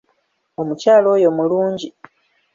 Omukyala 0.61 1.07
oyo 1.15 1.29
mulungi. 1.37 1.87